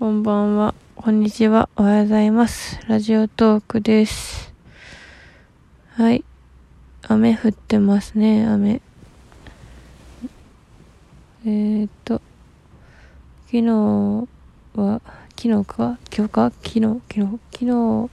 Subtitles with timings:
[0.00, 0.74] こんばんは。
[0.96, 1.68] こんにちは。
[1.76, 2.80] おはようございます。
[2.88, 4.54] ラジオトークです。
[5.90, 6.24] はい。
[7.02, 8.80] 雨降ってますね、雨。
[11.44, 12.22] えー、っと、
[13.44, 14.26] 昨日
[14.74, 15.02] は、
[15.38, 15.98] 昨日か？
[16.16, 16.50] 今日か？
[16.62, 18.10] 昨日、昨日、昨日、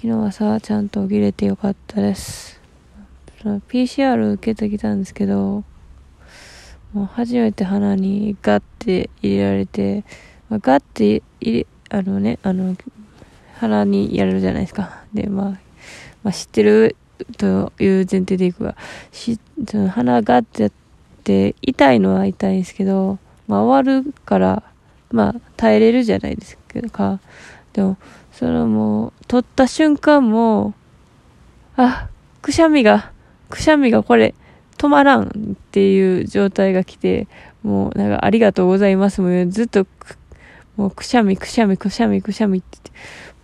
[0.00, 2.60] 昨日はさ、ちゃんと起きれてよかったです。
[3.42, 5.64] PCR 受けてきたんですけど、
[6.92, 10.04] もう初めて鼻にガッて入れられて、
[10.50, 12.76] ガッて入れ、あのね、あの、
[13.58, 15.04] 鼻にやるじゃないですか。
[15.12, 15.50] で、まあ、
[16.22, 16.96] まあ、知ってる
[17.38, 18.76] という前提でいくが、
[19.12, 19.38] し、
[19.68, 20.72] その鼻ガッてやっ
[21.24, 24.62] て、痛いのは痛いんですけど、まあ終わるから、
[25.10, 26.56] まあ耐えれるじゃないです
[26.92, 27.20] か。
[27.72, 27.96] でも、
[28.32, 30.74] そのもう、取った瞬間も、
[31.76, 32.08] あ、
[32.42, 33.12] くしゃみが、
[33.50, 34.34] くしゃみがこれ、
[34.78, 35.28] 止まらんっ
[35.70, 37.28] ていう状態が来て、
[37.62, 39.86] もうなんかありがとうございますもうずっと、
[40.76, 42.90] もうくしゃみくしゃみくしゃみくしゃみってって、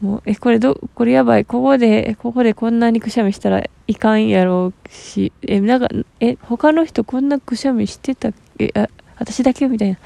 [0.01, 1.45] もう、え、これど、これやばい。
[1.45, 5.89] ここで、ここでこんなにくしゃみしたらいかんやろうし、え、なんか、
[6.21, 8.73] え、他の人こんなくしゃみしてたっけ？
[8.77, 9.99] あ、私だけみたいな。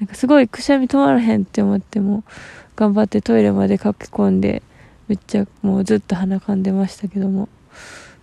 [0.00, 2.24] なんかすごいくしゃみ止まらへんって思っても、
[2.74, 4.62] 頑張ってトイレまで駆け込んで、
[5.08, 7.48] めっちゃもうずっと鼻かんでましたけども。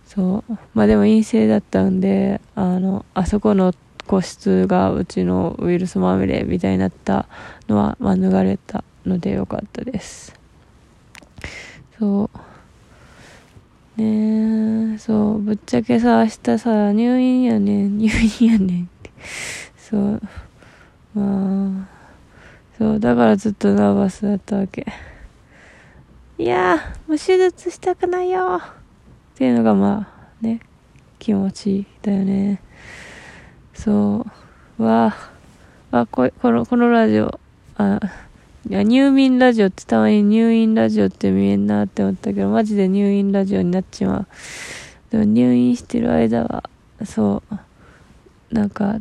[0.06, 0.58] そう。
[0.74, 3.74] まあでも陰性だったんで、あの、あそこの
[4.08, 7.28] 個室がうちのウイルスまみれみたいになった
[7.68, 10.34] のは免れたのでよかったです。
[12.00, 12.30] そ
[13.98, 14.02] う。
[14.02, 18.10] ねえ、そう、ぶっちゃけさ、明日さ、入院やねん、入
[18.42, 19.12] 院やねんって。
[19.78, 20.22] そう。
[21.14, 21.88] まあ、
[22.78, 24.86] そう、だからずっとナーバスだったわけ。
[26.40, 30.08] いや、もう手術したくないよっていうのがま
[30.42, 30.60] あ、ね、
[31.20, 32.60] 気持ちだよね。
[33.74, 34.26] そ
[34.80, 34.84] う。
[34.84, 35.16] わ
[35.92, 37.40] あ、あ、ここの、このラジオ、
[37.78, 38.00] あ、
[38.70, 44.28] いや、入眠ラジオってたまに入院ラジオって見えんなって思ったけど、マジで入院ラジオになっちまう。
[45.12, 46.64] でも入院してる間は、
[47.06, 48.98] そう、なんか、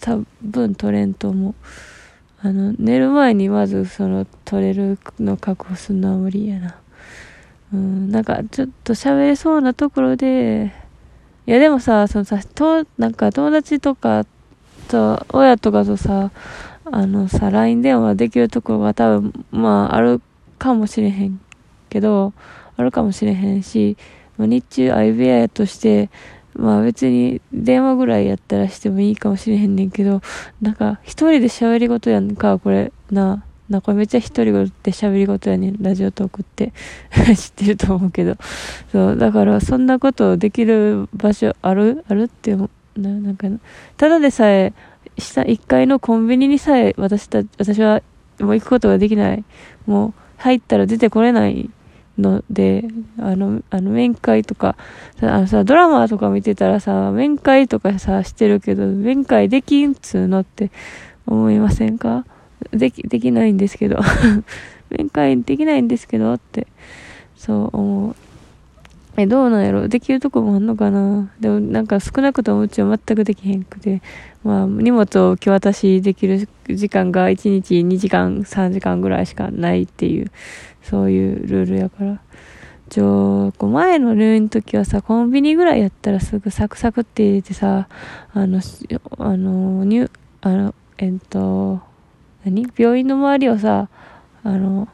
[0.00, 1.54] 多分取れんと思う。
[2.42, 6.76] あの、寝る前にまずその取れるの確保するのは無理やな。
[7.72, 10.72] うん、なんかちょっと喋れそうなところで、
[11.46, 14.24] いやでもさ、そのさ、と、なんか友達とか
[14.88, 16.30] と、親とかとさ、
[16.90, 20.22] あのさ、LINE 電話できるところが多分、まあ、ある
[20.58, 21.40] かもしれへん
[21.90, 22.32] けど、
[22.76, 23.96] あるかもしれへんし、
[24.38, 26.08] まあ、日中相部屋やとして、
[26.54, 30.22] まあ別に電話ぐらいやったらしてもいいかもしれへんねんけど、
[30.62, 34.52] なんか一人で喋り事やんか、これ、な、な、これめっちゃ一人
[34.82, 36.72] で喋り事やねん、ラジオトークって。
[37.36, 38.36] 知ってると思うけど。
[38.92, 42.04] そう、だからそんなことできる場所ある？
[42.08, 43.48] あるって、な、なんか、
[43.96, 44.72] ただでさえ、
[45.18, 48.02] 下、1階のコンビニにさえ私た、私は
[48.40, 49.44] もう行くことができない。
[49.86, 51.70] もう入ったら出てこれない
[52.18, 52.84] ので、
[53.18, 54.76] あの、あの面会とか、
[55.20, 60.70] あのさ、ドラマとか見てたらさ、面会とかさ、してるけど、面会できんっつうのって
[61.26, 62.26] 思いませんか？
[62.72, 64.00] でき、できないんですけど。
[64.90, 66.66] 面会できないんですけどって、
[67.36, 68.16] そう思う。
[69.16, 69.86] え、どうなんやろ？
[69.86, 71.30] できるとこもあんのかな？
[71.40, 74.02] でもなんか少なくともうちは全くできへんくて、
[74.42, 80.30] まあ荷物を受け渡しできる時間が1日2時間3時間ぐらいしかないっていう、
[80.82, 82.20] そういうルールやから。
[82.90, 87.88] ちょ、こう前の入院の時はさ、コンビニぐらいやったらすぐサクサクって入れてさ、
[88.32, 88.60] あの、
[89.18, 90.10] あの、入、
[90.42, 91.80] あの、えっと、
[92.44, 92.66] 何？
[92.76, 93.88] 病院の周りをさ、
[94.42, 94.88] あの、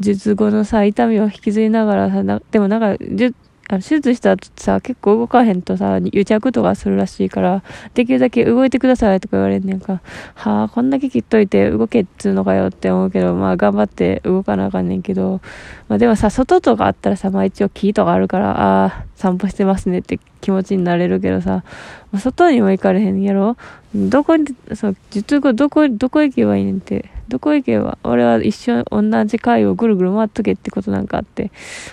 [0.00, 3.34] 術後のさ、痛みを引きずりながらさ、でもなんか、術
[3.70, 7.62] あの手術した後さ、結構動かへんとさ、癒着とかするらしいから、
[7.92, 10.00] できるだけ動いてくださいとか言われんねんか。
[10.34, 15.42] はあ、こんだけ切っといて動けっつうのかよって思うけど、まあ頑張って動かなあかんねんけど、
[15.88, 21.62] まあでもさ、外とかあったらさ、まあ一応木とかあるから、ああ、散歩してますねって気持ちになれるけどさ、
[22.10, 23.58] まあ、外にも行かれへんやろ？
[23.94, 27.10] どこに、そう、術後どこ、どこ行けばいいねんって。
[27.28, 31.50] どこ行けば、俺は一緒、同じ階をぐるぐる回っとけってことなんかって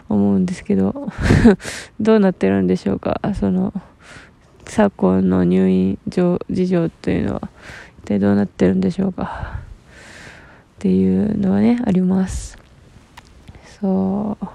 [0.08, 1.12] 思うんですけど、
[2.00, 3.74] どうなってるんでしょうかその、
[4.66, 7.50] 昨今の入院事情というのは、
[8.04, 9.60] 一体どうなってるんでしょうか
[10.76, 12.58] っていうのはね、あります。
[13.82, 14.46] そう。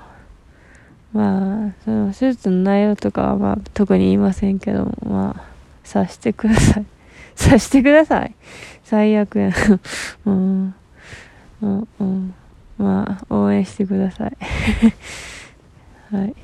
[1.13, 5.43] まあ、その手術の内容とかは、まあ、特に言いませんけど、まあ、
[5.85, 6.87] 察してください。
[7.41, 8.35] 察してください。
[8.85, 9.51] 最悪や。
[10.27, 10.75] うん。
[11.63, 12.35] うん、うん。
[12.79, 14.37] まあ、応援してください。
[16.15, 16.35] はい。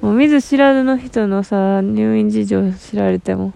[0.00, 3.52] もう見ず知らずの人のさ、入院事情知られても、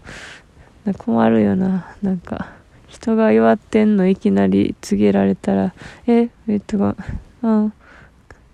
[0.98, 1.94] 困るよな。
[2.02, 2.52] なんか、
[2.88, 5.74] 人が祝ってんのいきなり告げられたら、
[6.06, 6.96] え、えっと、
[7.42, 7.72] うん、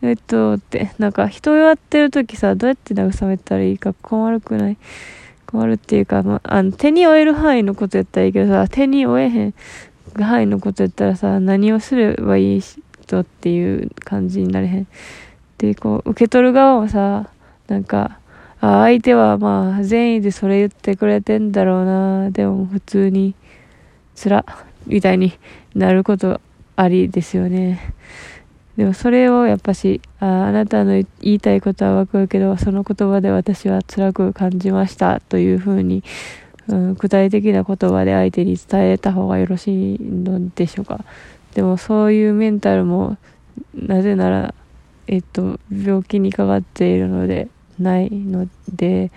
[0.03, 4.77] えっと、って、なんか人祝ってる時さ、どうやって慰めたらいいか困るくない？
[5.53, 9.55] 困るっていうか、まあ、あの、手に負える範囲のことやったらいいけどさ、手に負えへん
[10.19, 14.87] 範囲のことやったらさ、何をすればいい人っていう感じになれへん。
[15.59, 17.29] で、こう、受け取る側もさ、
[17.69, 18.19] なんか、
[18.65, 23.35] あ相手はまあ善意でそれ言ってくれてんだろうなでも普通に
[24.15, 24.47] つら
[24.87, 25.33] みたいに
[25.75, 26.41] なること
[26.77, 27.93] ありですよね
[28.77, 36.03] でもそれをやっぱしああなたの言いたいことはわかるけどその言葉で私は辛く感じましたというふうに、
[36.69, 41.05] うん、具体的な言葉で相手に伝えた方がよろしいのでしょうか。
[41.55, 43.19] でもそういうメンタルも
[43.75, 44.55] なぜなら
[45.07, 47.49] えっと病気にかかっているので
[47.79, 49.11] ないので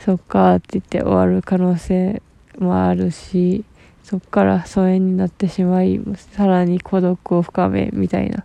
[0.00, 2.20] そっかって言って終わる可能性
[2.58, 3.64] もあるし
[4.02, 8.44] そっから疎遠になってしまいさらに孤独を深めみたいな。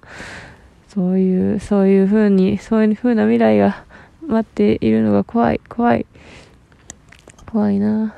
[0.88, 3.83] そういうそういう風にそういう風な未来が
[4.25, 5.62] 待っているのが怖い。
[5.69, 6.06] 怖い。
[7.51, 8.15] 怖いな。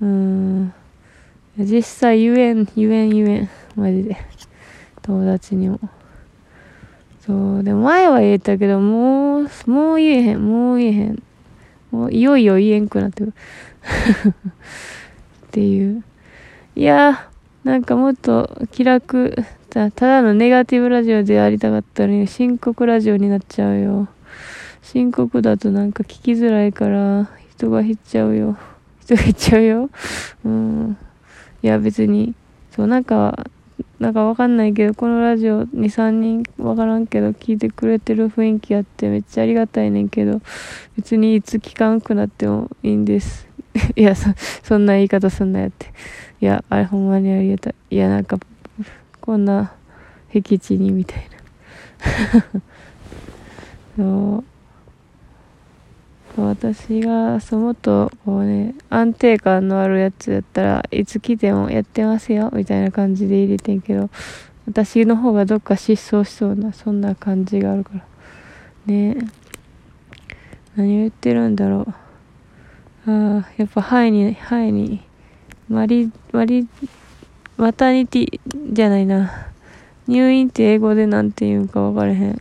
[0.00, 0.72] うん。
[1.58, 2.68] 実際言えん。
[2.76, 3.50] 言えん言えん。
[3.74, 4.16] マジで。
[5.02, 5.78] 友達にも。
[7.26, 11.22] そう、でも前は言えたけど、もう、もう言えへん、もう言えへん。
[11.90, 13.34] もういよいよ言えんくなってくる。
[15.56, 16.04] っていう。
[16.74, 17.30] いや
[17.64, 19.34] なんかもっと気楽、
[19.70, 24.08] たただのネガティブラジオでありたかったのに、深刻ラジオになっちゃうよ。
[24.82, 28.58] 深刻だとなんか聞きづらいから、人が減っちゃうよ。
[29.00, 29.90] 人が減っちゃうよ。
[30.44, 30.98] うん。
[31.62, 32.34] いや別に、
[32.70, 33.46] そう、なんか、
[33.98, 40.42] なんかわかんないけど、このラジオ2、3人わからんけど聞いてくれてる雰囲気あってめっちゃありがたいねんけど、
[40.96, 43.48] 別にいつ聞かんくなってもいいんです。
[43.96, 44.30] いや、そ、
[44.62, 45.86] そんな言い方すんなやって。
[46.40, 47.74] いや、あれほんまにありがたい。
[47.90, 48.38] いや、なんか、
[49.20, 49.72] こんな、
[50.30, 51.28] 僻地にみたい
[52.54, 52.62] な。
[53.96, 54.44] そう。
[56.36, 64.10] 私がそうもっとこうね安定感のあるやつやったらいつ来てもやってますよみたいな感じで入れてんけど
[64.66, 68.04] 私の方がどっか失踪しそうなそんな感じがあるから
[68.86, 69.16] ね
[70.76, 72.05] 何を言ってるんだろう
[73.06, 75.00] ああやっぱハイにハイに
[75.68, 76.68] マリマリ
[77.56, 78.40] マタニティ
[78.72, 79.48] じゃないな
[80.06, 82.40] 入院って英語で何て言うんか分からへん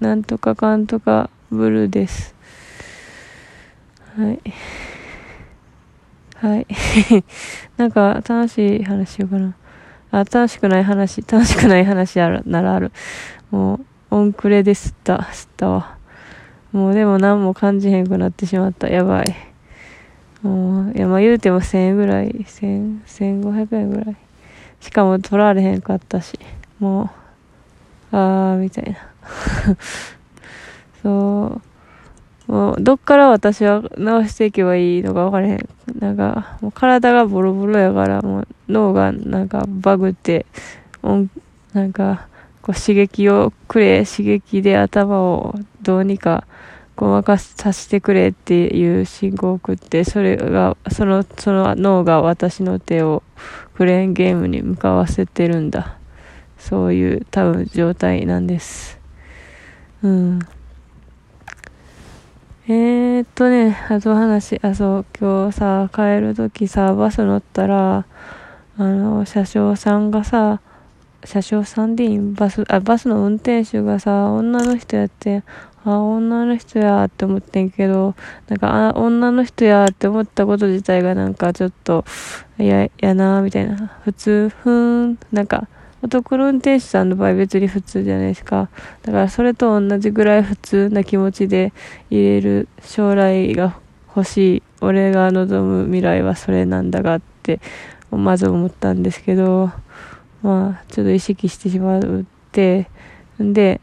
[0.00, 2.34] なんとかかんとかブルーです
[4.16, 4.40] はい。
[6.36, 6.66] はい。
[7.76, 9.54] なんか、楽しい話しようかな。
[10.12, 12.92] あ、楽しくない話、楽しくない話ある、ならある。
[13.50, 13.80] もう、
[14.12, 15.96] オンクレで吸った、吸ったわ。
[16.70, 18.88] もうでも何も感じへんくなってしまった。
[18.88, 19.53] やばい。
[20.44, 24.16] もう、いや、まあ言うても1000円ぐらい、1000、1500円ぐらい。
[24.80, 26.38] しかも取られへんかったし。
[26.78, 27.10] も
[28.12, 28.98] う、あー、みたいな。
[31.02, 31.60] そ
[32.46, 32.52] う。
[32.52, 35.68] もう、どっから私は直していけばいいのか分からへん。
[35.98, 40.44] なんか、もう体がボロボロやから、もう脳がなんかバグって、
[41.72, 42.28] なんか、
[42.60, 46.46] こう刺激をくれ、刺激で頭をどうにか
[46.96, 53.22] ごまかさせてくれっていう信号を送って、それが、その、その脳が私の手を
[53.74, 55.98] クレーンゲームに向かわせてるんだ。
[56.58, 58.98] そういう多分状態なんです。
[60.02, 60.38] うん。
[62.66, 68.06] えー、っとね、あと話、あ、そう、今日さ、帰るときさ、バス乗ったら、
[68.78, 70.60] あの、車掌さんがさ、
[71.24, 72.18] 車掌さんでいい？
[72.18, 75.42] バス、あ、バスの運転手がさ、女の人やって、
[75.84, 78.14] あ、女の人やって思ってんけど、
[78.48, 82.04] なんか、あ、女の人やって思ったこと自体がなんかちょっと、
[82.58, 83.98] いや、やなみたいな。
[84.04, 85.68] 普通、ふーん、なんか、
[86.04, 88.68] 男の運転手さんの場合別に普通じゃないですか。
[89.04, 91.72] だからそれと同じぐらい普通な気持ちで
[92.10, 93.78] 入れる将来が
[94.14, 94.62] 欲しい。
[94.82, 97.58] 俺が望む未来はそれなんだがって
[98.10, 99.70] まず思ったんですけど、
[100.42, 102.90] まあちょっと意識してしまうって、
[103.42, 103.80] んで、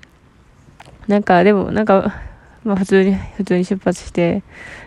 [1.12, 2.22] なんかでもなんか、
[2.64, 4.44] まあ普通に、普通に出発して、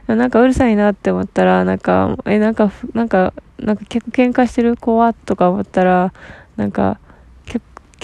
[0.06, 5.12] なんかうるさいなって思ったら、なんか、え、なんか、なんか、なんか結構喧嘩してる子は？
[5.12, 6.14] とか思ったら、
[6.56, 6.98] なんか、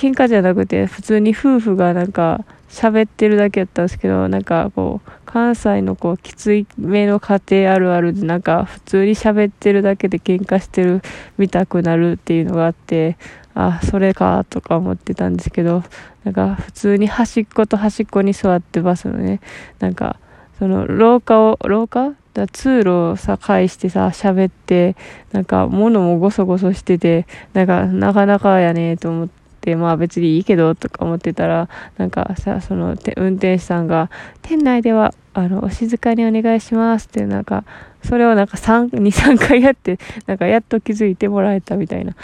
[0.01, 11.03] 喧嘩じゃなくて、普通に夫婦がなんか喋ってるだけやったんですけど、なんかこう、関西のこう、きつい目の家庭あるあるで、なんか普通に喋ってるだけで喧嘩してる
[11.37, 13.19] 見たくなるっていうのがあって、
[13.55, 15.83] あ、それかとか思ってたんですけど、
[16.25, 19.41] なんか普通に端っこと端っこに座ってバスのね、
[19.81, 20.17] なんか、
[20.59, 22.15] その、廊下を、廊下？
[22.33, 24.97] だ通路をさ、介してさ、喋って、
[25.33, 29.40] なんか、物もごそごそしてて、なんか、なかなかやねと思って、
[29.77, 34.11] まあ別にいいけど、とか思ってたら、なんかさ、その、運転手さんが、
[34.43, 37.65] 店内では、あの、お静かにお願いしますって、なんか、
[38.03, 42.15] それをなんか3、 2、3回やって、なんかやっと気づいてもらえたみたいな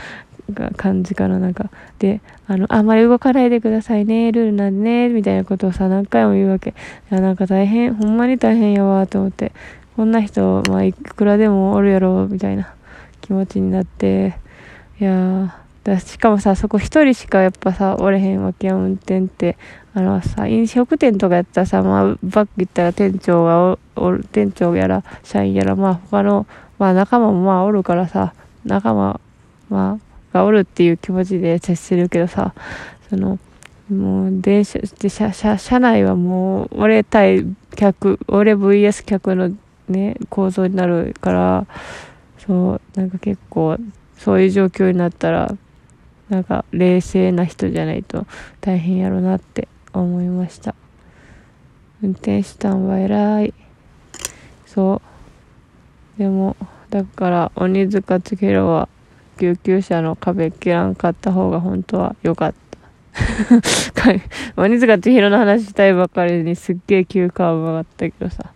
[0.76, 1.71] 感じかな、なんか。
[1.99, 6.71] で、あの、あんまり動かないでくださいね、ルールなんでね、みたいなことをさ、何回も言うわけ。
[6.71, 6.75] い
[7.11, 9.52] や、なんか大変、ほんまに大変やわ、と思って。
[9.97, 12.75] こんな人、まあ、いくらでもおるやろ、みたいな
[13.21, 14.37] 気持ちになって、
[14.99, 19.57] いやだしかもさ、そこ一人しかやっぱさ、おれへんわけや、運転って。
[19.95, 26.47] あのさ、飲食店とかやったらさ、まあ、バック行ったら店長がおる、店長やら、社員やら、まあ、他の、
[26.78, 29.21] まあ、仲間もまあ、おるからさ、仲間、
[29.71, 32.52] まあ、がおるっていう気持ちで接するけどさ、
[33.09, 33.38] その、
[33.88, 39.52] もう電車、で車、車、車内はもう、俺対客、俺 VS 客の
[39.88, 41.66] ね、構造になるから、
[42.45, 43.78] そう、なんか結構、
[44.19, 45.55] そういう状況になったら、
[46.28, 48.26] なんか冷静な人じゃないと
[48.61, 50.75] 大変やろなって思いました。
[52.02, 53.54] 運転手さんは偉い。
[54.66, 55.00] そ
[56.16, 56.18] う。
[56.18, 56.56] でも、
[56.90, 58.88] だから、鬼塚千尋は
[59.38, 62.56] 救急車の壁切らんかった方が本当は良かった。
[64.61, 68.52] 鬼塚千尋の話したいばかりにすっげえ急カーブがあったけどさ。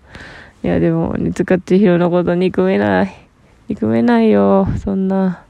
[0.62, 3.12] いやでも、鬼塚千尋のこと憎めない。
[3.68, 5.42] 憎めないよ、そんな。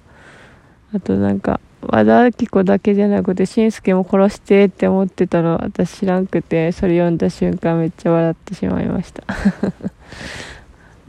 [0.95, 9.25] あとなんか、和田アキ子だけじゃなくて、しんすけも殺してって思ってたの私知らんくて、それ読んだ瞬間めっちゃ笑ってしまいました。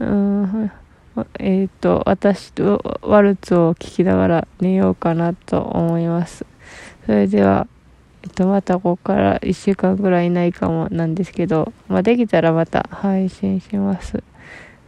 [0.00, 0.72] うん
[1.38, 6.46] えっ、ー、と、私とワルツを聴きながら寝ようかなと思います。
[7.04, 7.66] それでは、
[8.22, 14.22] えっ、と、またここから1週間ぐらいいないかもなんですけど、まあ、できたらまた配信します。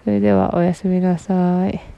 [0.05, 1.94] それではおやすみなさい。